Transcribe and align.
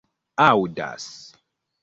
aŭdas 0.47 1.05